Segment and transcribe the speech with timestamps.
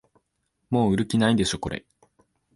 [0.71, 1.85] もう売る気ないでしょこれ